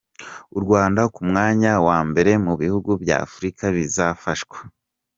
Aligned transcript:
U 0.57 0.59
Rwanda 0.63 1.01
ku 1.13 1.21
mwanya 1.29 1.71
wa 1.87 1.99
mbere 2.09 2.31
mu 2.45 2.53
bihugu 2.61 2.91
bya 3.03 3.17
Afurika 3.25 3.63
bizafashwa 3.77 4.57